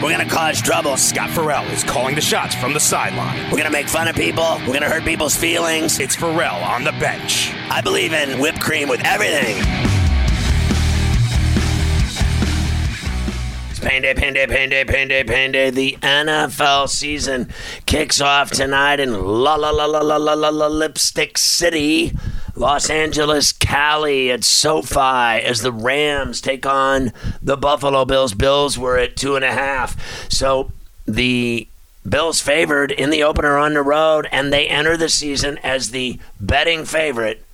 We're 0.00 0.14
going 0.14 0.28
to 0.28 0.32
cause 0.32 0.62
trouble. 0.62 0.96
Scott 0.96 1.28
Farrell 1.30 1.64
is 1.72 1.82
calling 1.82 2.14
the 2.14 2.20
shots 2.20 2.54
from 2.54 2.72
the 2.72 2.78
sideline. 2.78 3.36
We're 3.46 3.58
going 3.58 3.64
to 3.64 3.70
make 3.70 3.88
fun 3.88 4.06
of 4.06 4.14
people. 4.14 4.56
We're 4.60 4.66
going 4.66 4.82
to 4.82 4.88
hurt 4.88 5.02
people's 5.02 5.34
feelings. 5.34 5.98
It's 5.98 6.14
Farrell 6.14 6.54
on 6.54 6.84
the 6.84 6.92
bench. 6.92 7.52
I 7.68 7.80
believe 7.80 8.12
in 8.12 8.38
whipped 8.38 8.60
cream 8.60 8.88
with 8.88 9.04
everything. 9.04 9.56
Payday, 13.80 14.14
payday, 14.14 14.46
payday, 14.46 14.84
payday, 14.84 15.24
payday. 15.24 15.70
The 15.70 15.96
NFL 16.00 16.88
season 16.88 17.52
kicks 17.86 18.20
off 18.20 18.52
tonight 18.52 19.00
in 19.00 19.12
la 19.12 19.56
la 19.56 19.70
la 19.70 19.86
la 19.86 20.00
la 20.00 20.16
la 20.16 20.34
la, 20.34 20.48
la 20.50 20.66
Lipstick 20.68 21.36
City, 21.36 22.12
Los 22.54 22.88
Angeles, 22.88 23.52
Cali 23.68 24.30
at 24.30 24.44
SoFi 24.44 25.44
as 25.44 25.60
the 25.60 25.72
Rams 25.72 26.40
take 26.40 26.64
on 26.64 27.12
the 27.42 27.58
Buffalo 27.58 28.06
Bills. 28.06 28.32
Bills 28.32 28.78
were 28.78 28.96
at 28.96 29.14
two 29.14 29.36
and 29.36 29.44
a 29.44 29.52
half. 29.52 30.32
So 30.32 30.72
the 31.04 31.68
Bills 32.08 32.40
favored 32.40 32.90
in 32.90 33.10
the 33.10 33.22
opener 33.22 33.58
on 33.58 33.74
the 33.74 33.82
road, 33.82 34.26
and 34.32 34.50
they 34.50 34.66
enter 34.68 34.96
the 34.96 35.10
season 35.10 35.58
as 35.58 35.90
the 35.90 36.18
betting 36.40 36.86
favorite 36.86 37.44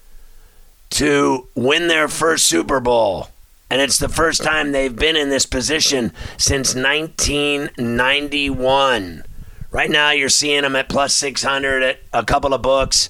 to 0.90 1.48
win 1.56 1.88
their 1.88 2.06
first 2.06 2.46
Super 2.46 2.78
Bowl. 2.78 3.30
And 3.68 3.80
it's 3.80 3.98
the 3.98 4.08
first 4.08 4.40
time 4.40 4.70
they've 4.70 4.94
been 4.94 5.16
in 5.16 5.30
this 5.30 5.46
position 5.46 6.12
since 6.36 6.76
1991. 6.76 9.24
Right 9.72 9.90
now, 9.90 10.12
you're 10.12 10.28
seeing 10.28 10.62
them 10.62 10.76
at 10.76 10.88
plus 10.88 11.12
600 11.14 11.82
at 11.82 11.98
a 12.12 12.24
couple 12.24 12.54
of 12.54 12.62
books. 12.62 13.08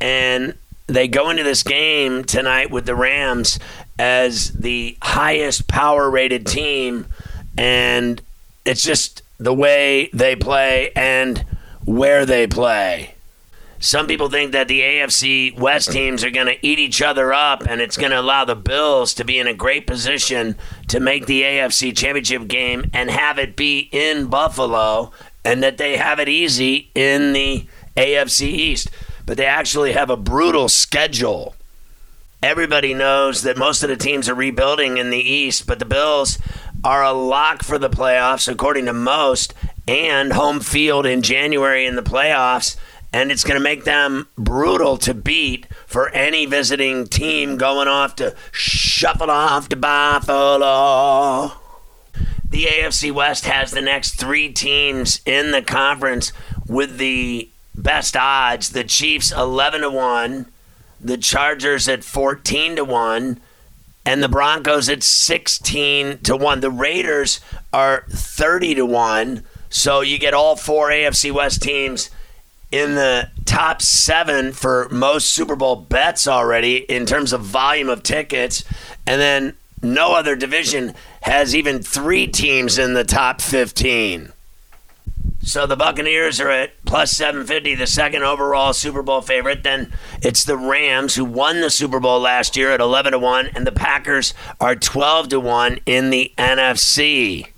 And 0.00 0.54
they 0.86 1.08
go 1.08 1.30
into 1.30 1.42
this 1.42 1.62
game 1.62 2.24
tonight 2.24 2.70
with 2.70 2.86
the 2.86 2.94
Rams 2.94 3.58
as 3.98 4.52
the 4.52 4.96
highest 5.02 5.66
power 5.66 6.10
rated 6.10 6.46
team, 6.46 7.06
and 7.56 8.20
it's 8.64 8.82
just 8.82 9.22
the 9.38 9.54
way 9.54 10.10
they 10.12 10.36
play 10.36 10.90
and 10.94 11.44
where 11.84 12.26
they 12.26 12.46
play. 12.46 13.14
Some 13.80 14.06
people 14.06 14.30
think 14.30 14.52
that 14.52 14.68
the 14.68 14.80
AFC 14.80 15.58
West 15.58 15.92
teams 15.92 16.24
are 16.24 16.30
going 16.30 16.46
to 16.46 16.66
eat 16.66 16.78
each 16.78 17.02
other 17.02 17.34
up, 17.34 17.66
and 17.66 17.80
it's 17.80 17.98
going 17.98 18.12
to 18.12 18.20
allow 18.20 18.44
the 18.44 18.54
Bills 18.54 19.12
to 19.14 19.24
be 19.24 19.38
in 19.38 19.46
a 19.46 19.52
great 19.52 19.86
position 19.86 20.56
to 20.88 21.00
make 21.00 21.26
the 21.26 21.42
AFC 21.42 21.94
Championship 21.94 22.48
game 22.48 22.90
and 22.94 23.10
have 23.10 23.38
it 23.38 23.56
be 23.56 23.90
in 23.92 24.26
Buffalo, 24.26 25.12
and 25.44 25.62
that 25.62 25.76
they 25.76 25.98
have 25.98 26.18
it 26.18 26.28
easy 26.28 26.90
in 26.94 27.34
the 27.34 27.66
AFC 27.96 28.46
East 28.46 28.90
but 29.26 29.36
they 29.36 29.46
actually 29.46 29.92
have 29.92 30.10
a 30.10 30.16
brutal 30.16 30.68
schedule. 30.68 31.54
Everybody 32.42 32.92
knows 32.92 33.42
that 33.42 33.56
most 33.56 33.82
of 33.82 33.88
the 33.88 33.96
teams 33.96 34.28
are 34.28 34.34
rebuilding 34.34 34.98
in 34.98 35.10
the 35.10 35.16
East, 35.16 35.66
but 35.66 35.78
the 35.78 35.86
Bills 35.86 36.38
are 36.84 37.02
a 37.02 37.12
lock 37.12 37.62
for 37.62 37.78
the 37.78 37.88
playoffs, 37.88 38.52
according 38.52 38.84
to 38.84 38.92
most, 38.92 39.54
and 39.88 40.32
home 40.32 40.60
field 40.60 41.06
in 41.06 41.22
January 41.22 41.86
in 41.86 41.96
the 41.96 42.02
playoffs. 42.02 42.76
And 43.14 43.30
it's 43.30 43.44
going 43.44 43.58
to 43.58 43.62
make 43.62 43.84
them 43.84 44.28
brutal 44.36 44.98
to 44.98 45.14
beat 45.14 45.66
for 45.86 46.10
any 46.10 46.46
visiting 46.46 47.06
team 47.06 47.56
going 47.56 47.88
off 47.88 48.16
to 48.16 48.34
shuffle 48.52 49.30
off 49.30 49.68
to 49.70 49.76
Buffalo. 49.76 51.52
The 52.50 52.64
AFC 52.64 53.10
West 53.10 53.46
has 53.46 53.70
the 53.70 53.80
next 53.80 54.16
three 54.16 54.52
teams 54.52 55.20
in 55.24 55.50
the 55.52 55.62
conference 55.62 56.32
with 56.66 56.98
the 56.98 57.48
best 57.74 58.16
odds. 58.16 58.70
The 58.70 58.84
Chiefs 58.84 59.32
11 59.32 59.82
to 59.82 59.90
1, 59.90 60.46
the 61.00 61.18
Chargers 61.18 61.88
at 61.88 62.04
14 62.04 62.76
to 62.76 62.84
1, 62.84 63.40
and 64.06 64.22
the 64.22 64.28
Broncos 64.28 64.88
at 64.88 65.02
16 65.02 66.18
to 66.18 66.36
1. 66.36 66.60
The 66.60 66.70
Raiders 66.70 67.40
are 67.72 68.04
30 68.10 68.76
to 68.76 68.86
1. 68.86 69.42
So 69.70 70.02
you 70.02 70.18
get 70.18 70.34
all 70.34 70.56
four 70.56 70.90
AFC 70.90 71.32
West 71.32 71.62
teams 71.62 72.10
in 72.70 72.94
the 72.94 73.30
top 73.44 73.80
7 73.80 74.52
for 74.52 74.88
most 74.90 75.28
Super 75.28 75.56
Bowl 75.56 75.76
bets 75.76 76.28
already 76.28 76.76
in 76.76 77.06
terms 77.06 77.32
of 77.32 77.40
volume 77.40 77.88
of 77.88 78.02
tickets. 78.02 78.64
And 79.06 79.20
then 79.20 79.56
no 79.82 80.14
other 80.14 80.36
division 80.36 80.94
has 81.22 81.54
even 81.54 81.82
3 81.82 82.26
teams 82.28 82.78
in 82.78 82.94
the 82.94 83.04
top 83.04 83.40
15. 83.40 84.33
So 85.44 85.66
the 85.66 85.76
Buccaneers 85.76 86.40
are 86.40 86.50
at 86.50 86.82
plus 86.86 87.12
750, 87.12 87.74
the 87.74 87.86
second 87.86 88.22
overall 88.22 88.72
Super 88.72 89.02
Bowl 89.02 89.20
favorite. 89.20 89.62
Then 89.62 89.92
it's 90.22 90.42
the 90.44 90.56
Rams 90.56 91.14
who 91.14 91.24
won 91.24 91.60
the 91.60 91.68
Super 91.68 92.00
Bowl 92.00 92.18
last 92.18 92.56
year 92.56 92.70
at 92.70 92.80
11 92.80 93.12
to 93.12 93.18
1, 93.18 93.50
and 93.54 93.66
the 93.66 93.72
Packers 93.72 94.32
are 94.58 94.74
12 94.74 95.28
to 95.28 95.40
1 95.40 95.80
in 95.84 96.08
the 96.08 96.32
NFC. 96.38 97.48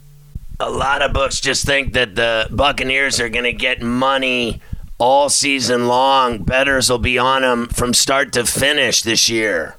A 0.58 0.68
lot 0.68 1.00
of 1.00 1.12
books 1.12 1.38
just 1.38 1.64
think 1.64 1.92
that 1.92 2.16
the 2.16 2.48
Buccaneers 2.50 3.20
are 3.20 3.28
going 3.28 3.44
to 3.44 3.52
get 3.52 3.80
money 3.80 4.60
all 4.98 5.28
season 5.28 5.86
long. 5.86 6.42
Betters 6.42 6.90
will 6.90 6.98
be 6.98 7.18
on 7.18 7.42
them 7.42 7.68
from 7.68 7.94
start 7.94 8.32
to 8.32 8.44
finish 8.44 9.02
this 9.02 9.28
year. 9.28 9.76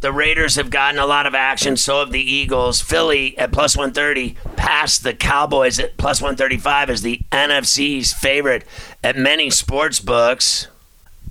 The 0.00 0.12
Raiders 0.12 0.56
have 0.56 0.70
gotten 0.70 1.00
a 1.00 1.06
lot 1.06 1.26
of 1.26 1.34
action. 1.34 1.76
So 1.76 2.00
have 2.00 2.12
the 2.12 2.20
Eagles. 2.20 2.80
Philly 2.80 3.36
at 3.38 3.52
plus 3.52 3.76
130 3.76 4.36
passed 4.56 5.02
the 5.02 5.14
Cowboys 5.14 5.78
at 5.78 5.96
plus 5.96 6.20
135 6.20 6.90
as 6.90 7.02
the 7.02 7.20
NFC's 7.32 8.12
favorite 8.12 8.64
at 9.02 9.16
many 9.16 9.50
sports 9.50 10.00
books. 10.00 10.68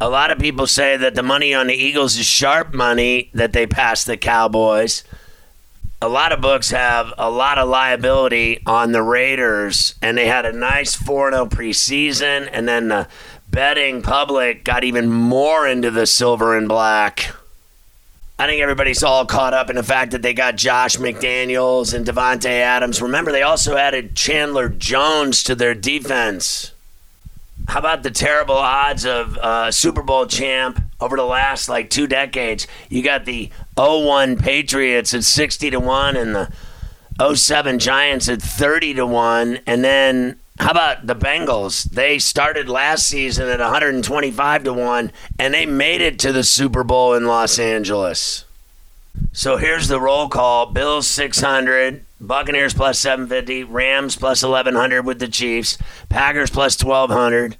A 0.01 0.09
lot 0.09 0.31
of 0.31 0.39
people 0.39 0.67
say 0.67 0.97
that 0.97 1.15
the 1.15 1.23
money 1.23 1.53
on 1.53 1.67
the 1.67 1.73
Eagles 1.73 2.17
is 2.17 2.25
sharp 2.25 2.73
money 2.73 3.29
that 3.33 3.53
they 3.53 3.65
passed 3.65 4.07
the 4.07 4.17
Cowboys. 4.17 5.03
A 6.01 6.09
lot 6.09 6.33
of 6.33 6.41
books 6.41 6.71
have 6.71 7.13
a 7.17 7.29
lot 7.29 7.57
of 7.57 7.69
liability 7.69 8.61
on 8.65 8.91
the 8.91 9.01
Raiders, 9.01 9.95
and 10.01 10.17
they 10.17 10.27
had 10.27 10.45
a 10.45 10.51
nice 10.51 10.95
4 10.95 11.31
0 11.31 11.45
preseason, 11.45 12.49
and 12.51 12.67
then 12.67 12.89
the 12.89 13.07
betting 13.49 14.01
public 14.01 14.65
got 14.65 14.83
even 14.83 15.09
more 15.09 15.65
into 15.65 15.89
the 15.89 16.05
silver 16.05 16.57
and 16.57 16.67
black. 16.67 17.33
I 18.37 18.47
think 18.47 18.61
everybody's 18.61 19.01
all 19.01 19.25
caught 19.25 19.53
up 19.53 19.69
in 19.69 19.77
the 19.77 19.83
fact 19.83 20.11
that 20.11 20.21
they 20.21 20.33
got 20.33 20.57
Josh 20.57 20.97
McDaniels 20.97 21.93
and 21.93 22.05
Davante 22.05 22.49
Adams. 22.49 23.01
Remember, 23.01 23.31
they 23.31 23.43
also 23.43 23.77
added 23.77 24.15
Chandler 24.15 24.67
Jones 24.67 25.41
to 25.43 25.55
their 25.55 25.73
defense. 25.73 26.73
How 27.69 27.79
about 27.79 28.03
the 28.03 28.11
terrible 28.11 28.55
odds 28.55 29.05
of 29.05 29.37
uh, 29.37 29.71
Super 29.71 30.03
Bowl 30.03 30.27
champ 30.27 30.81
over 30.99 31.15
the 31.15 31.23
last 31.23 31.69
like 31.69 31.89
two 31.89 32.07
decades? 32.07 32.67
You 32.89 33.01
got 33.01 33.23
the 33.23 33.49
01 33.77 34.37
Patriots 34.37 35.13
at 35.13 35.23
60 35.23 35.71
to 35.71 35.79
1 35.79 36.17
and 36.17 36.35
the 36.35 37.35
07 37.35 37.79
Giants 37.79 38.27
at 38.27 38.41
30 38.41 38.95
to 38.95 39.05
1. 39.05 39.59
And 39.65 39.83
then 39.83 40.39
how 40.57 40.71
about 40.71 41.05
the 41.05 41.15
Bengals? 41.15 41.83
They 41.83 42.17
started 42.17 42.69
last 42.69 43.07
season 43.07 43.49
at 43.49 43.59
125 43.59 44.63
to 44.63 44.73
1 44.73 45.11
and 45.37 45.53
they 45.53 45.65
made 45.65 46.01
it 46.01 46.17
to 46.19 46.31
the 46.31 46.43
Super 46.43 46.83
Bowl 46.83 47.13
in 47.13 47.27
Los 47.27 47.59
Angeles. 47.59 48.45
So 49.33 49.57
here's 49.57 49.87
the 49.87 49.99
roll 49.99 50.29
call. 50.29 50.67
Bills 50.67 51.07
600, 51.07 52.05
Buccaneers 52.21 52.73
plus 52.73 52.99
750, 52.99 53.65
Rams 53.65 54.15
plus 54.15 54.43
1100 54.43 55.05
with 55.05 55.19
the 55.19 55.27
Chiefs, 55.27 55.77
Packers 56.07 56.49
plus 56.49 56.81
1200, 56.81 57.57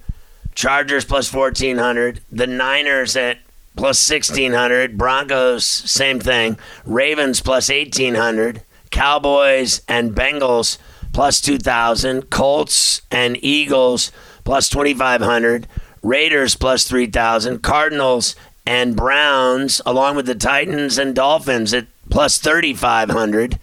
Chargers 0.53 1.03
plus 1.03 1.33
1400, 1.33 2.21
the 2.31 2.47
Niners 2.47 3.18
at 3.18 3.39
plus 3.75 4.09
1600, 4.09 4.97
Broncos 4.97 5.65
same 5.65 6.19
thing, 6.19 6.57
Ravens 6.86 7.42
plus 7.42 7.69
1800, 7.69 8.62
Cowboys 8.89 9.81
and 9.89 10.15
Bengals 10.15 10.77
plus 11.16 11.40
2,000. 11.40 12.30
Colts 12.30 13.02
and 13.10 13.42
Eagles 13.42 14.12
plus 14.44 14.68
2,500. 14.68 15.66
Raiders 16.04 16.56
plus 16.56 16.86
3,000. 16.90 17.64
Cardinals 17.64 18.36
and 18.66 18.98
Browns, 18.98 19.80
along 19.86 20.18
with 20.18 20.26
the 20.26 20.36
Titans 20.36 20.98
and 20.98 21.16
Dolphins 21.16 21.74
at 21.74 21.88
plus 22.10 22.38
3,500. 22.40 23.58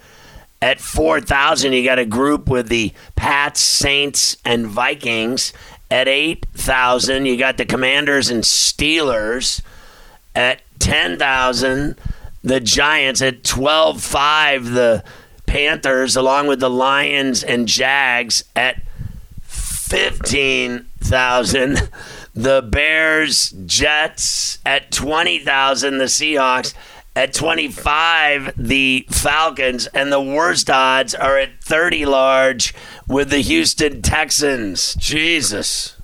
At 0.62 0.80
4,000, 0.80 1.74
you 1.74 1.84
got 1.84 1.98
a 1.98 2.06
group 2.06 2.48
with 2.48 2.68
the 2.68 2.94
Pats, 3.16 3.60
Saints, 3.60 4.38
and 4.46 4.66
Vikings. 4.66 5.52
At 5.90 6.08
8,000, 6.08 7.26
you 7.26 7.36
got 7.36 7.58
the 7.58 7.66
Commanders 7.66 8.30
and 8.30 8.44
Steelers. 8.44 9.60
At 10.34 10.62
10,000, 10.78 11.96
the 12.42 12.60
Giants. 12.60 13.20
At 13.20 13.44
12,500, 13.44 14.72
the 14.72 15.04
Panthers, 15.52 16.16
along 16.16 16.46
with 16.46 16.60
the 16.60 16.70
Lions 16.70 17.44
and 17.44 17.68
Jags. 17.68 18.42
At 18.56 18.80
15,000, 19.42 21.90
the 22.34 22.62
Bears, 22.62 23.50
Jets. 23.66 24.60
At 24.64 24.90
20,000, 24.90 25.98
the 25.98 26.04
Seahawks. 26.04 26.72
At 27.14 27.34
25, 27.34 28.54
the 28.56 29.06
Falcons, 29.10 29.88
and 29.88 30.10
the 30.10 30.22
worst 30.22 30.70
odds 30.70 31.14
are 31.14 31.36
at 31.36 31.62
30 31.62 32.06
large 32.06 32.72
with 33.06 33.28
the 33.28 33.40
Houston 33.40 34.00
Texans. 34.00 34.94
Jesus. 34.94 35.98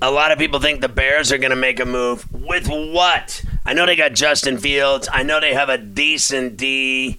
A 0.00 0.12
lot 0.12 0.30
of 0.30 0.38
people 0.38 0.60
think 0.60 0.80
the 0.80 0.88
Bears 0.88 1.32
are 1.32 1.38
going 1.38 1.50
to 1.50 1.56
make 1.56 1.80
a 1.80 1.84
move. 1.84 2.32
With 2.32 2.68
what? 2.68 3.42
I 3.66 3.74
know 3.74 3.84
they 3.84 3.96
got 3.96 4.12
Justin 4.12 4.58
Fields. 4.58 5.08
I 5.10 5.24
know 5.24 5.40
they 5.40 5.54
have 5.54 5.70
a 5.70 5.78
decent 5.78 6.56
D. 6.56 7.18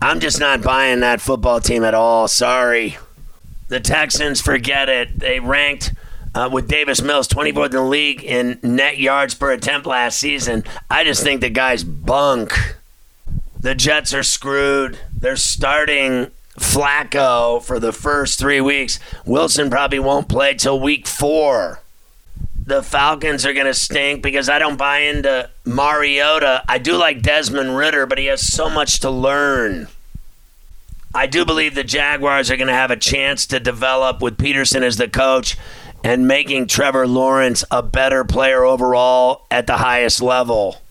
I'm 0.00 0.20
just 0.20 0.38
not 0.38 0.62
buying 0.62 1.00
that 1.00 1.20
football 1.20 1.60
team 1.60 1.82
at 1.82 1.94
all. 1.94 2.28
Sorry. 2.28 2.98
The 3.68 3.80
Texans, 3.80 4.40
forget 4.40 4.88
it. 4.88 5.18
They 5.18 5.40
ranked 5.40 5.92
uh, 6.34 6.50
with 6.52 6.68
Davis 6.68 7.02
Mills, 7.02 7.26
24th 7.28 7.66
in 7.66 7.70
the 7.72 7.82
league 7.82 8.22
in 8.22 8.58
net 8.62 8.98
yards 8.98 9.34
per 9.34 9.52
attempt 9.52 9.86
last 9.86 10.18
season. 10.18 10.64
I 10.90 11.02
just 11.02 11.22
think 11.22 11.40
the 11.40 11.50
guy's 11.50 11.82
bunk. 11.82 12.52
The 13.58 13.74
Jets 13.74 14.12
are 14.14 14.22
screwed. 14.22 14.98
They're 15.18 15.36
starting 15.36 16.30
Flacco 16.58 17.62
for 17.62 17.80
the 17.80 17.92
first 17.92 18.38
three 18.38 18.60
weeks. 18.60 19.00
Wilson 19.24 19.70
probably 19.70 19.98
won't 19.98 20.28
play 20.28 20.54
till 20.54 20.78
week 20.78 21.06
four. 21.06 21.80
The 22.66 22.82
Falcons 22.82 23.46
are 23.46 23.52
going 23.52 23.66
to 23.66 23.74
stink 23.74 24.22
because 24.22 24.48
I 24.48 24.58
don't 24.58 24.76
buy 24.76 24.98
into 24.98 25.48
Mariota. 25.64 26.64
I 26.68 26.78
do 26.78 26.96
like 26.96 27.22
Desmond 27.22 27.76
Ridder, 27.76 28.06
but 28.06 28.18
he 28.18 28.26
has 28.26 28.44
so 28.44 28.68
much 28.68 28.98
to 29.00 29.10
learn. 29.10 29.86
I 31.14 31.26
do 31.26 31.44
believe 31.44 31.76
the 31.76 31.84
Jaguars 31.84 32.50
are 32.50 32.56
going 32.56 32.66
to 32.66 32.74
have 32.74 32.90
a 32.90 32.96
chance 32.96 33.46
to 33.46 33.60
develop 33.60 34.20
with 34.20 34.36
Pederson 34.36 34.82
as 34.82 34.96
the 34.96 35.08
coach 35.08 35.56
and 36.02 36.26
making 36.26 36.66
Trevor 36.66 37.06
Lawrence 37.06 37.64
a 37.70 37.82
better 37.82 38.24
player 38.24 38.64
overall 38.64 39.46
at 39.48 39.68
the 39.68 39.76
highest 39.76 40.20
level. 40.20 40.82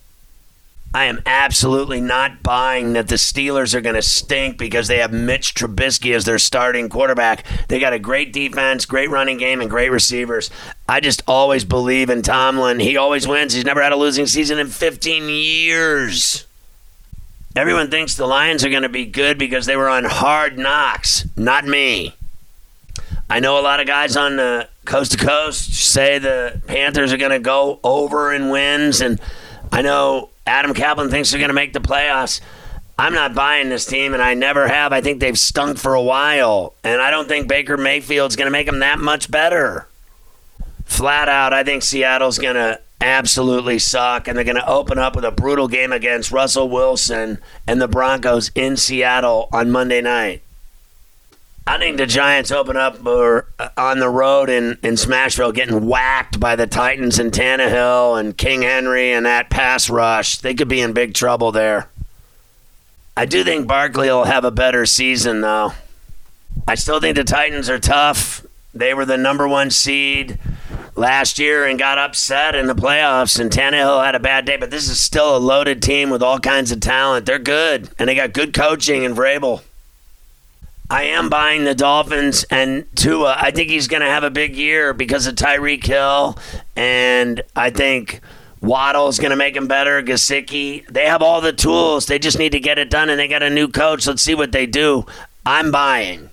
I 0.96 1.06
am 1.06 1.22
absolutely 1.26 2.00
not 2.00 2.42
buying 2.42 2.94
that 2.94 3.10
the 3.10 3.16
Steelers 3.16 3.74
are 3.74 3.82
going 3.82 3.98
to 3.98 4.02
stink 4.02 4.58
because 4.58 4.88
they 4.88 5.00
have 5.00 5.12
Mitch 5.12 5.54
Trubisky 5.54 6.16
as 6.16 6.24
their 6.24 6.40
starting 6.40 6.88
quarterback. 6.88 7.46
They 7.68 7.82
got 7.82 7.92
a 7.92 8.00
great 8.00 8.32
defense, 8.32 8.86
great 8.86 9.10
running 9.10 9.38
game, 9.38 9.60
and 9.60 9.70
great 9.70 9.92
receivers. 9.92 10.50
I 10.88 11.02
just 11.02 11.22
always 11.28 11.66
believe 11.66 12.10
in 12.10 12.22
Tomlin. 12.22 12.80
He 12.80 12.96
always 12.96 13.28
wins. 13.28 13.52
He's 13.52 13.66
never 13.66 13.84
had 13.84 13.92
a 13.92 13.98
losing 13.98 14.26
season 14.26 14.58
in 14.58 14.68
15 14.68 15.28
years. 15.28 16.46
Everyone 17.58 17.92
thinks 17.92 18.16
the 18.16 18.26
Lions 18.26 18.64
are 18.64 18.70
going 18.70 18.84
to 18.84 18.90
be 18.90 19.06
good 19.06 19.38
because 19.38 19.66
they 19.66 19.76
were 19.76 19.90
on 19.90 20.06
hard 20.06 20.58
knocks. 20.58 21.28
Not 21.36 21.66
me. 21.66 22.16
I 23.30 23.42
know 23.42 23.60
a 23.60 23.62
lot 23.62 23.82
of 23.82 23.86
guys 23.86 24.16
on 24.16 24.38
the 24.38 24.70
coast 24.86 25.12
to 25.12 25.18
coast 25.18 25.74
say 25.74 26.20
the 26.20 26.62
Panthers 26.68 27.12
are 27.12 27.18
going 27.18 27.32
to 27.32 27.40
go 27.40 27.82
over 27.84 28.32
in 28.32 28.48
wins, 28.48 29.02
and 29.02 29.20
I 29.74 29.82
know 29.82 30.30
Adam 30.46 30.74
Kaplan 30.74 31.10
thinks 31.10 31.32
they're 31.32 31.40
going 31.40 31.50
to 31.50 31.54
make 31.54 31.74
the 31.74 31.80
playoffs. 31.80 32.42
I'm 32.98 33.14
not 33.14 33.36
buying 33.36 33.70
this 33.70 33.86
team, 33.86 34.14
and 34.14 34.22
I 34.22 34.36
never 34.36 34.68
have. 34.68 34.94
I 34.94 35.02
think 35.02 35.20
they've 35.20 35.38
stunk 35.38 35.78
for 35.78 35.96
a 35.96 36.02
while, 36.02 36.76
and 36.84 37.02
I 37.02 37.12
don't 37.12 37.28
think 37.28 37.48
Baker 37.48 37.76
Mayfield's 37.76 38.36
going 38.36 38.48
to 38.48 38.52
make 38.52 38.68
them 38.68 38.80
that 38.80 39.00
much 39.00 39.30
better. 39.30 39.88
Flat 40.86 41.28
out, 41.28 41.52
I 41.52 41.64
think 41.64 41.84
Seattle's 41.84 42.40
going 42.40 42.56
to 42.56 42.80
absolutely 43.02 43.80
suck, 43.80 44.28
and 44.28 44.38
they're 44.38 44.46
going 44.46 44.56
to 44.56 44.70
open 44.70 44.98
up 44.98 45.16
with 45.16 45.26
a 45.26 45.32
brutal 45.32 45.68
game 45.68 45.92
against 45.92 46.32
Russell 46.32 46.70
Wilson 46.70 47.40
and 47.68 47.82
the 47.82 47.88
Broncos 47.88 48.52
in 48.56 48.78
Seattle 48.78 49.50
on 49.52 49.72
Monday 49.72 50.02
night. 50.02 50.42
I 51.68 51.80
think 51.80 51.98
the 51.98 52.06
Giants 52.06 52.52
open 52.52 52.78
up 52.78 53.04
or 53.06 53.48
uh, 53.58 53.70
on 53.76 54.00
the 54.00 54.10
road 54.10 54.50
in, 54.50 54.78
in 54.84 54.94
Smashville 54.94 55.54
getting 55.54 55.88
whacked 55.88 56.40
by 56.40 56.56
the 56.56 56.68
Titans 56.68 57.18
and 57.18 57.32
Tannehill 57.32 58.20
and 58.20 58.38
King 58.38 58.62
Henry 58.62 59.12
and 59.12 59.26
that 59.26 59.50
pass 59.50 59.90
rush. 59.90 60.38
They 60.38 60.54
could 60.54 60.68
be 60.68 60.82
in 60.82 60.94
big 60.94 61.16
trouble 61.16 61.52
there. 61.52 61.90
I 63.18 63.26
do 63.26 63.44
think 63.44 63.68
Barkley 63.68 64.10
will 64.10 64.26
have 64.26 64.46
a 64.46 64.52
better 64.52 64.86
season, 64.86 65.42
though. 65.42 65.74
I 66.68 66.76
still 66.76 67.00
think 67.00 67.16
the 67.16 67.24
Titans 67.24 67.70
are 67.70 67.80
tough. 67.80 68.46
They 68.74 68.94
were 68.94 69.06
the 69.06 69.18
number 69.18 69.48
one 69.48 69.72
seed 69.72 70.38
last 70.96 71.40
year 71.40 71.66
and 71.66 71.80
got 71.80 71.98
upset 71.98 72.56
in 72.56 72.68
the 72.68 72.76
playoffs, 72.76 73.40
and 73.40 73.50
Tannehill 73.50 74.04
had 74.04 74.16
a 74.16 74.20
bad 74.20 74.46
day, 74.46 74.58
but 74.58 74.70
this 74.70 74.90
is 74.90 75.00
still 75.00 75.36
a 75.36 75.40
loaded 75.40 75.82
team 75.82 76.10
with 76.10 76.22
all 76.22 76.40
kinds 76.40 76.72
of 76.72 76.80
talent. 76.80 77.26
They're 77.26 77.40
good, 77.40 77.90
and 77.98 78.08
they 78.08 78.16
got 78.16 78.34
good 78.34 78.54
coaching 78.54 79.04
in 79.04 79.16
Vrabel. 79.16 79.62
I 80.90 81.04
am 81.06 81.30
buying 81.30 81.64
the 81.64 81.74
Dolphins 81.74 82.46
and 82.52 82.86
Tua. 82.96 83.36
I 83.40 83.50
think 83.50 83.70
he's 83.70 83.88
going 83.88 84.02
to 84.02 84.10
have 84.10 84.24
a 84.24 84.30
big 84.30 84.56
year 84.56 84.94
because 84.94 85.26
of 85.26 85.34
Tyreek 85.34 85.84
Hill, 85.84 86.38
and 86.76 87.42
I 87.56 87.72
think 87.72 88.22
Waddle's 88.62 89.18
going 89.18 89.32
to 89.32 89.36
make 89.36 89.56
him 89.56 89.68
better. 89.68 90.04
Gesicki, 90.04 90.88
they 90.88 91.08
have 91.08 91.24
all 91.24 91.42
the 91.42 91.54
tools. 91.54 92.06
They 92.06 92.20
just 92.20 92.38
need 92.38 92.52
to 92.52 92.60
get 92.60 92.78
it 92.78 92.92
done, 92.92 93.10
and 93.10 93.20
they 93.20 93.28
got 93.28 93.42
a 93.42 93.50
new 93.50 93.68
coach. 93.68 94.06
Let's 94.06 94.22
see 94.22 94.36
what 94.36 94.52
they 94.52 94.68
do. 94.68 95.08
I'm 95.44 95.72
buying. 95.72 96.30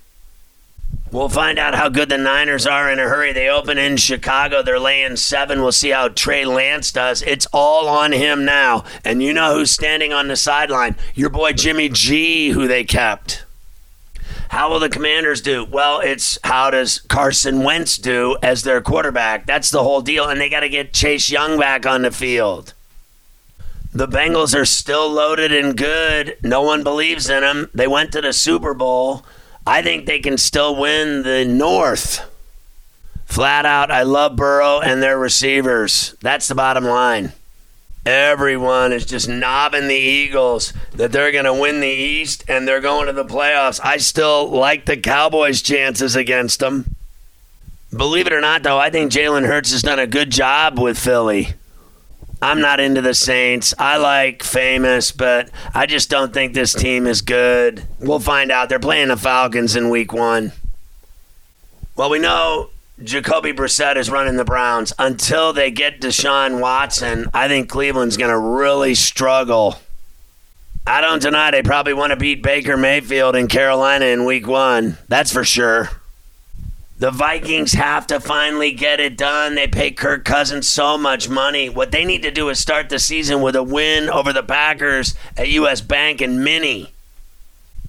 We'll 1.11 1.31
find 1.31 1.59
out 1.59 1.75
how 1.75 1.89
good 1.89 2.11
the 2.11 2.19
Niners 2.19 2.67
are 2.67 2.91
in 2.91 2.99
a 2.99 3.03
hurry. 3.03 3.33
They 3.33 3.49
open 3.49 3.79
in 3.79 3.97
Chicago. 3.97 4.63
They're 4.63 4.79
laying 4.79 5.17
seven. 5.17 5.63
We'll 5.63 5.73
see 5.73 5.91
how 5.91 6.09
Trey 6.09 6.45
Lance 6.45 6.93
does. 6.93 7.23
It's 7.23 7.47
all 7.53 7.89
on 7.89 8.13
him 8.13 8.45
now. 8.45 8.85
And 9.05 9.23
you 9.23 9.33
know 9.33 9.55
who's 9.55 9.71
standing 9.71 10.13
on 10.13 10.29
the 10.29 10.37
sideline? 10.37 10.97
Your 11.15 11.29
boy 11.31 11.53
Jimmy 11.53 11.89
G, 11.91 12.51
who 12.51 12.67
they 12.67 12.85
kept. 12.85 13.45
How 14.53 14.69
will 14.69 14.81
the 14.81 14.91
Commanders 14.91 15.41
do? 15.41 15.65
Well, 15.65 16.01
it's 16.01 16.39
how 16.45 16.69
does 16.69 16.99
Carson 17.09 17.63
Wentz 17.63 17.97
do 17.97 18.37
as 18.43 18.65
their 18.65 18.83
quarterback? 18.83 19.47
That's 19.47 19.71
the 19.71 19.83
whole 19.83 20.03
deal. 20.03 20.29
And 20.29 20.39
they 20.39 20.51
got 20.51 20.61
to 20.61 20.69
get 20.69 20.93
Chase 20.93 21.31
Young 21.31 21.59
back 21.59 21.87
on 21.87 22.03
the 22.03 22.11
field. 22.11 22.75
The 23.95 24.07
Bengals 24.07 24.55
are 24.55 24.67
still 24.67 25.11
loaded 25.11 25.55
and 25.55 25.75
good. 25.75 26.37
No 26.43 26.61
one 26.61 26.83
believes 26.83 27.31
in 27.31 27.41
them. 27.41 27.71
They 27.73 27.87
went 27.87 28.13
to 28.13 28.21
the 28.21 28.35
Super 28.35 28.75
Bowl. 28.75 29.25
I 29.67 29.81
think 29.81 30.05
they 30.05 30.19
can 30.19 30.37
still 30.37 30.77
win 30.77 31.23
the 31.23 31.47
North. 31.47 32.21
Flat 33.25 33.65
out, 33.65 33.91
I 33.91 34.03
love 34.03 34.37
Burrow 34.37 34.81
and 34.81 35.03
their 35.03 35.19
receivers. 35.19 36.15
That's 36.21 36.47
the 36.47 36.55
bottom 36.55 36.85
line. 36.85 37.33
Everyone 38.05 38.93
is 38.93 39.07
just 39.07 39.29
knobbing 39.29 39.87
the 39.87 39.95
Eagles 39.95 40.73
that 40.95 41.13
they're 41.13 41.31
going 41.31 41.45
to 41.45 41.55
win 41.55 41.81
the 41.81 41.87
East 41.87 42.45
and 42.49 42.67
they're 42.67 42.81
going 42.81 43.07
to 43.07 43.13
the 43.13 43.25
playoffs. 43.25 43.81
I 43.83 43.99
still 43.99 44.49
like 44.49 44.87
the 44.87 44.97
Cowboys' 44.97 45.63
chances 45.63 46.17
against 46.17 46.59
them. 46.61 46.97
Believe 47.97 48.27
it 48.27 48.33
or 48.33 48.41
not, 48.41 48.63
though, 48.63 48.79
I 48.79 48.91
think 48.91 49.13
Jalen 49.13 49.47
Hurts 49.47 49.71
has 49.71 49.83
done 49.83 49.99
a 49.99 50.07
good 50.07 50.31
job 50.31 50.79
with 50.79 50.99
Philly. 50.99 51.55
I'm 52.41 52.61
not 52.61 52.81
into 52.81 53.03
the 53.03 53.15
Saints. 53.15 53.73
I 53.79 53.99
like 53.99 54.41
Jameis, 54.41 55.17
but 55.17 55.49
I 55.73 55.87
just 55.87 56.11
don't 56.11 56.35
think 56.35 56.55
this 56.55 56.75
team 56.75 57.07
is 57.07 57.23
good. 57.23 57.87
We'll 58.01 58.19
find 58.19 58.51
out. 58.51 58.69
They're 58.69 58.81
playing 58.81 59.09
the 59.09 59.17
Falcons 59.17 59.77
in 59.77 59.91
week 59.91 60.13
one. 60.13 60.51
Well, 61.95 62.11
we 62.11 62.19
know 62.19 62.71
Jacoby 63.05 63.53
Brissett 63.53 63.97
is 63.97 64.11
running 64.11 64.37
the 64.37 64.45
Browns. 64.45 64.93
Until 64.99 65.53
they 65.53 65.71
get 65.71 66.01
Deshaun 66.01 66.61
Watson, 66.61 67.27
I 67.35 67.49
think 67.49 67.69
Cleveland's 67.69 68.17
going 68.17 68.31
to 68.31 68.39
really 68.39 68.95
struggle. 68.95 69.79
I 70.87 71.01
don't 71.01 71.23
deny 71.23 71.51
they 71.51 71.63
probably 71.63 71.95
want 71.95 72.11
to 72.11 72.17
beat 72.17 72.43
Baker 72.43 72.77
Mayfield 72.77 73.37
in 73.37 73.47
Carolina 73.49 74.07
in 74.07 74.25
week 74.25 74.47
one. 74.47 74.99
That's 75.09 75.33
for 75.33 75.45
sure. 75.45 75.91
The 76.99 77.11
Vikings 77.11 77.73
have 77.73 78.07
to 78.09 78.21
finally 78.21 78.73
get 78.73 79.01
it 79.01 79.17
done. 79.17 79.57
They 79.57 79.67
pay 79.67 79.91
Kirk 79.91 80.25
Cousins 80.25 80.69
so 80.69 80.97
much 80.97 81.29
money. 81.29 81.69
What 81.69 81.91
they 81.91 82.05
need 82.05 82.23
to 82.23 82.31
do 82.31 82.49
is 82.49 82.61
start 82.61 82.89
the 82.89 83.01
season 83.01 83.43
with 83.43 83.57
a 83.57 83.63
win 83.63 84.09
over 84.09 84.33
the 84.33 84.43
Packers 84.43 85.15
at 85.37 85.49
US 85.49 85.81
Bank 85.81 86.21
and 86.21 86.45
Mini. 86.45 86.92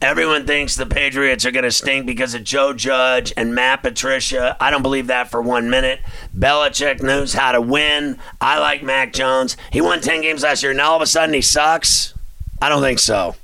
Everyone 0.03 0.45
thinks 0.45 0.75
the 0.75 0.85
Patriots 0.85 1.45
are 1.45 1.51
going 1.51 1.63
to 1.63 1.71
stink 1.71 2.05
because 2.05 2.35
of 2.35 2.43
Joe 2.43 2.73
Judge 2.73 3.31
and 3.37 3.55
Matt 3.55 3.83
Patricia. 3.83 4.57
I 4.59 4.69
don't 4.69 4.81
believe 4.81 5.07
that 5.07 5.31
for 5.31 5.41
one 5.41 5.69
minute. 5.69 6.01
Belichick 6.37 7.01
knows 7.01 7.31
how 7.31 7.53
to 7.53 7.61
win. 7.61 8.19
I 8.41 8.59
like 8.59 8.83
Mac 8.83 9.13
Jones. 9.13 9.55
He 9.71 9.79
won 9.79 10.01
10 10.01 10.19
games 10.19 10.43
last 10.43 10.61
year, 10.61 10.73
and 10.73 10.81
all 10.81 10.97
of 10.97 11.01
a 11.01 11.05
sudden 11.05 11.33
he 11.33 11.39
sucks? 11.39 12.13
I 12.61 12.67
don't 12.67 12.81
think 12.81 12.99
so. 12.99 13.37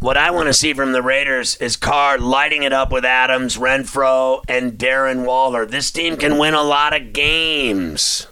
What 0.00 0.18
I 0.18 0.32
want 0.32 0.48
to 0.48 0.52
see 0.52 0.74
from 0.74 0.92
the 0.92 1.00
Raiders 1.00 1.56
is 1.56 1.78
Carr 1.78 2.18
lighting 2.18 2.62
it 2.62 2.74
up 2.74 2.92
with 2.92 3.06
Adams, 3.06 3.56
Renfrow, 3.56 4.44
and 4.50 4.72
Darren 4.72 5.24
Waller. 5.24 5.64
This 5.64 5.90
team 5.90 6.18
can 6.18 6.36
win 6.36 6.52
a 6.52 6.62
lot 6.62 6.94
of 6.94 7.14
games. 7.14 8.26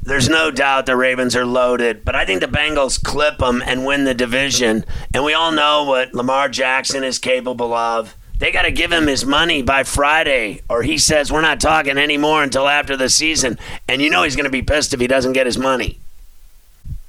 There's 0.00 0.28
no 0.28 0.50
doubt 0.50 0.86
the 0.86 0.96
Ravens 0.96 1.36
are 1.36 1.44
loaded, 1.44 2.04
but 2.04 2.14
I 2.14 2.24
think 2.24 2.40
the 2.40 2.46
Bengals 2.46 3.02
clip 3.02 3.38
them 3.38 3.62
and 3.66 3.84
win 3.84 4.04
the 4.04 4.14
division. 4.14 4.84
And 5.12 5.24
we 5.24 5.34
all 5.34 5.52
know 5.52 5.84
what 5.84 6.14
Lamar 6.14 6.48
Jackson 6.48 7.04
is 7.04 7.18
capable 7.18 7.74
of. 7.74 8.14
They 8.38 8.52
got 8.52 8.62
to 8.62 8.70
give 8.70 8.92
him 8.92 9.08
his 9.08 9.26
money 9.26 9.62
by 9.62 9.82
Friday, 9.82 10.62
or 10.70 10.82
he 10.82 10.96
says 10.96 11.32
we're 11.32 11.40
not 11.40 11.60
talking 11.60 11.98
anymore 11.98 12.42
until 12.42 12.68
after 12.68 12.96
the 12.96 13.08
season. 13.08 13.58
And 13.88 14.00
you 14.00 14.10
know 14.10 14.22
he's 14.22 14.36
going 14.36 14.44
to 14.44 14.50
be 14.50 14.62
pissed 14.62 14.94
if 14.94 15.00
he 15.00 15.08
doesn't 15.08 15.32
get 15.32 15.46
his 15.46 15.58
money. 15.58 15.98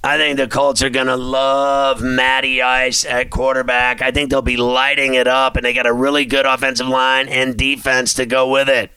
I 0.04 0.18
think 0.18 0.38
the 0.38 0.48
Colts 0.48 0.82
are 0.82 0.90
going 0.90 1.08
to 1.08 1.18
love 1.18 2.02
Matty 2.02 2.62
Ice 2.62 3.06
at 3.06 3.30
quarterback. 3.30 4.02
I 4.02 4.12
think 4.12 4.30
they'll 4.30 4.42
be 4.42 4.58
lighting 4.58 5.14
it 5.14 5.28
up, 5.28 5.56
and 5.56 5.66
they 5.66 5.74
got 5.74 5.86
a 5.86 5.94
really 5.94 6.26
good 6.26 6.46
offensive 6.46 6.88
line 6.88 7.28
and 7.28 7.58
defense 7.58 8.14
to 8.16 8.26
go 8.26 8.50
with 8.50 8.70
it. 8.70 8.92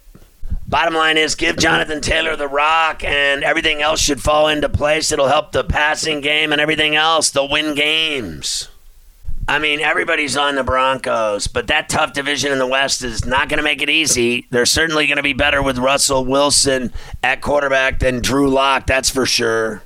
Bottom 0.72 0.94
line 0.94 1.18
is 1.18 1.34
give 1.34 1.58
Jonathan 1.58 2.00
Taylor 2.00 2.34
the 2.34 2.48
rock, 2.48 3.04
and 3.04 3.44
everything 3.44 3.82
else 3.82 4.00
should 4.00 4.22
fall 4.22 4.48
into 4.48 4.70
place. 4.70 5.12
It'll 5.12 5.28
help 5.28 5.52
the 5.52 5.64
passing 5.64 6.22
game 6.22 6.50
and 6.50 6.62
everything 6.62 6.96
else. 6.96 7.30
They'll 7.30 7.46
win 7.46 7.74
games. 7.74 8.70
I 9.46 9.58
mean, 9.58 9.80
everybody's 9.80 10.34
on 10.34 10.54
the 10.54 10.64
Broncos, 10.64 11.46
but 11.46 11.66
that 11.66 11.90
tough 11.90 12.14
division 12.14 12.52
in 12.52 12.58
the 12.58 12.66
West 12.66 13.02
is 13.02 13.26
not 13.26 13.50
going 13.50 13.58
to 13.58 13.62
make 13.62 13.82
it 13.82 13.90
easy. 13.90 14.46
They're 14.48 14.64
certainly 14.64 15.06
going 15.06 15.18
to 15.18 15.22
be 15.22 15.34
better 15.34 15.62
with 15.62 15.76
Russell 15.76 16.24
Wilson 16.24 16.90
at 17.22 17.42
quarterback 17.42 17.98
than 17.98 18.22
Drew 18.22 18.48
Lock, 18.48 18.86
that's 18.86 19.10
for 19.10 19.26
sure. 19.26 19.82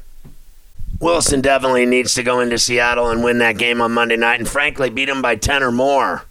Wilson 1.00 1.40
definitely 1.40 1.84
needs 1.84 2.14
to 2.14 2.22
go 2.22 2.38
into 2.38 2.58
Seattle 2.58 3.10
and 3.10 3.24
win 3.24 3.38
that 3.38 3.58
game 3.58 3.80
on 3.80 3.90
Monday 3.90 4.16
night, 4.16 4.38
and 4.38 4.48
frankly, 4.48 4.88
beat 4.88 5.06
them 5.06 5.20
by 5.20 5.34
10 5.34 5.64
or 5.64 5.72
more. 5.72 6.26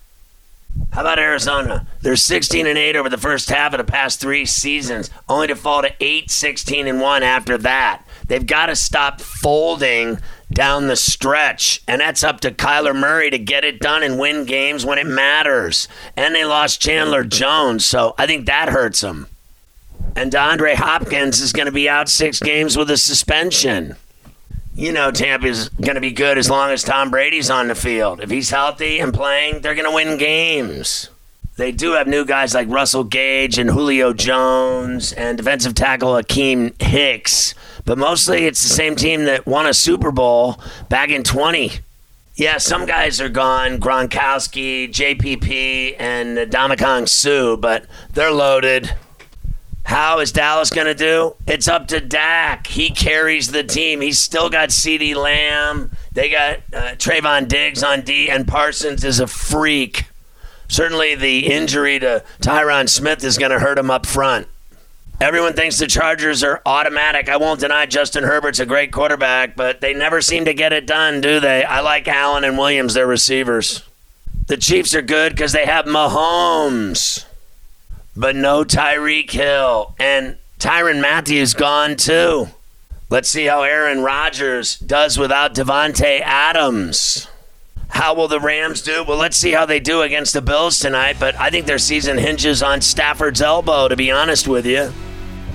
How 0.95 1.01
about 1.01 1.19
Arizona? 1.19 1.85
They're 2.03 2.15
16 2.15 2.65
and 2.65 2.77
8 2.77 2.95
over 2.95 3.09
the 3.09 3.17
first 3.17 3.49
half 3.49 3.73
of 3.73 3.79
the 3.79 3.83
past 3.83 4.21
three 4.21 4.45
seasons, 4.45 5.09
only 5.27 5.47
to 5.47 5.55
fall 5.57 5.81
to 5.81 5.93
8, 5.99 6.31
16 6.31 6.87
and 6.87 7.01
1 7.01 7.21
after 7.21 7.57
that. 7.57 8.07
They've 8.25 8.47
got 8.47 8.67
to 8.67 8.77
stop 8.77 9.19
folding 9.19 10.19
down 10.53 10.87
the 10.87 10.95
stretch, 10.95 11.81
and 11.85 11.99
that's 11.99 12.23
up 12.23 12.39
to 12.39 12.51
Kyler 12.51 12.95
Murray 12.95 13.29
to 13.29 13.37
get 13.37 13.65
it 13.65 13.81
done 13.81 14.03
and 14.03 14.17
win 14.17 14.45
games 14.45 14.85
when 14.85 14.97
it 14.97 15.05
matters. 15.05 15.89
And 16.15 16.33
they 16.33 16.45
lost 16.45 16.79
Chandler 16.81 17.25
Jones, 17.25 17.83
so 17.83 18.15
I 18.17 18.25
think 18.25 18.45
that 18.45 18.69
hurts 18.69 19.01
them. 19.01 19.27
And 20.15 20.31
DeAndre 20.31 20.75
Hopkins 20.75 21.41
is 21.41 21.51
going 21.51 21.65
to 21.65 21.73
be 21.73 21.89
out 21.89 22.07
six 22.07 22.39
games 22.39 22.77
with 22.77 22.89
a 22.89 22.95
suspension 22.95 23.97
you 24.75 24.91
know 24.91 25.09
Tampa's 25.09 25.69
going 25.69 25.95
to 25.95 26.01
be 26.01 26.11
good 26.11 26.37
as 26.37 26.49
long 26.49 26.69
as 26.71 26.83
Tom 26.83 27.09
Brady's 27.09 27.49
on 27.49 27.69
the 27.69 27.75
field. 27.75 28.19
If 28.21 28.29
he's 28.29 28.49
healthy 28.49 28.99
and 28.99 29.13
playing, 29.13 29.61
they're 29.61 29.75
going 29.75 29.89
to 29.89 29.95
win 29.95 30.17
games. 30.17 31.09
They 31.57 31.71
do 31.71 31.93
have 31.93 32.07
new 32.07 32.25
guys 32.25 32.53
like 32.53 32.67
Russell 32.67 33.05
Gage 33.05 33.57
and 33.57 33.69
Julio 33.69 34.11
Jones 34.11 35.13
and 35.13 35.37
defensive 35.37 35.73
tackle 35.73 36.11
Akiem 36.11 36.79
Hicks, 36.81 37.55
but 37.85 37.97
mostly 37.97 38.45
it's 38.45 38.61
the 38.61 38.73
same 38.73 38.97
team 38.97 39.23
that 39.23 39.45
won 39.45 39.65
a 39.65 39.73
Super 39.73 40.11
Bowl 40.11 40.59
back 40.89 41.09
in 41.09 41.23
20. 41.23 41.71
Yeah, 42.35 42.57
some 42.57 42.85
guys 42.85 43.21
are 43.21 43.29
gone, 43.29 43.79
Gronkowski, 43.79 44.89
JPP, 44.89 45.95
and 45.97 46.37
Ndamukong 46.37 47.07
Suh, 47.07 47.55
but 47.55 47.85
they're 48.11 48.33
loaded. 48.33 48.93
How 49.85 50.19
is 50.19 50.31
Dallas 50.31 50.71
going 50.71 50.87
to 50.87 50.95
do? 50.95 51.35
It's 51.45 51.67
up 51.67 51.87
to 51.89 51.99
Dak. 51.99 52.65
He 52.65 52.89
carries 52.89 53.51
the 53.51 53.63
team. 53.63 54.01
He's 54.01 54.17
still 54.17 54.49
got 54.49 54.69
CeeDee 54.69 55.15
Lamb. 55.15 55.91
They 56.11 56.29
got 56.31 56.57
uh, 56.73 56.95
Trevon 56.95 57.47
Diggs 57.47 57.83
on 57.83 58.01
D, 58.01 58.27
and 58.27 58.47
Parsons 58.47 59.03
is 59.03 59.19
a 59.19 59.27
freak. 59.27 60.05
Certainly, 60.67 61.15
the 61.15 61.51
injury 61.53 61.99
to 61.99 62.23
Tyron 62.41 62.89
Smith 62.89 63.23
is 63.23 63.37
going 63.37 63.51
to 63.51 63.59
hurt 63.59 63.77
him 63.77 63.91
up 63.91 64.07
front. 64.07 64.47
Everyone 65.21 65.53
thinks 65.53 65.77
the 65.77 65.85
Chargers 65.85 66.43
are 66.43 66.63
automatic. 66.65 67.29
I 67.29 67.37
won't 67.37 67.59
deny 67.59 67.85
Justin 67.85 68.23
Herbert's 68.23 68.59
a 68.59 68.65
great 68.65 68.91
quarterback, 68.91 69.55
but 69.55 69.81
they 69.81 69.93
never 69.93 70.19
seem 70.19 70.45
to 70.45 70.53
get 70.55 70.73
it 70.73 70.87
done, 70.87 71.21
do 71.21 71.39
they? 71.39 71.63
I 71.63 71.81
like 71.81 72.07
Allen 72.07 72.43
and 72.43 72.57
Williams, 72.57 72.95
their 72.95 73.05
receivers. 73.05 73.83
The 74.47 74.57
Chiefs 74.57 74.95
are 74.95 75.03
good 75.03 75.33
because 75.33 75.51
they 75.51 75.65
have 75.65 75.85
Mahomes 75.85 77.25
but 78.15 78.35
no 78.35 78.63
Tyreek 78.63 79.29
Hill. 79.31 79.95
And 79.99 80.37
Tyrann 80.59 81.01
Mathieu's 81.01 81.53
gone 81.53 81.95
too. 81.95 82.47
Let's 83.09 83.29
see 83.29 83.45
how 83.45 83.63
Aaron 83.63 84.01
Rodgers 84.01 84.79
does 84.79 85.17
without 85.17 85.53
Davante 85.53 86.21
Adams. 86.21 87.27
How 87.89 88.15
will 88.15 88.27
the 88.27 88.39
Rams 88.39 88.81
do? 88.81 89.03
Well, 89.03 89.17
let's 89.17 89.37
see 89.37 89.51
how 89.51 89.65
they 89.65 89.79
do 89.79 90.01
against 90.01 90.33
the 90.33 90.41
Bills 90.41 90.79
tonight, 90.79 91.17
but 91.19 91.35
I 91.35 91.49
think 91.49 91.65
their 91.65 91.77
season 91.77 92.17
hinges 92.17 92.63
on 92.63 92.81
Stafford's 92.81 93.41
elbow, 93.41 93.87
to 93.87 93.95
be 93.95 94.11
honest 94.11 94.47
with 94.47 94.65
you. 94.65 94.91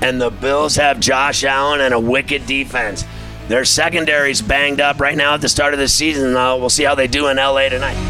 And 0.01 0.21
the 0.21 0.31
Bills 0.31 0.77
have 0.77 1.01
Josh 1.01 1.45
Allen 1.45 1.81
and 1.81 1.93
a 1.93 2.01
wicked 2.01 2.47
defense. 2.47 3.05
Their 3.49 3.65
secondary's 3.65 4.41
banged 4.41 4.81
up 4.81 5.01
right 5.01 5.17
now 5.17 5.35
at 5.35 5.41
the 5.41 5.49
start 5.49 5.75
of 5.75 5.81
the 5.81 5.89
season, 5.89 6.33
though. 6.33 6.57
We'll 6.57 6.71
see 6.71 6.85
how 6.85 6.95
they 6.95 7.09
do 7.09 7.27
in 7.27 7.37
LA 7.37 7.69
tonight. 7.69 8.10